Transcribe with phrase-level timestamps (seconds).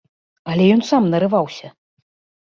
[0.53, 1.67] Але ён сам нарываўся!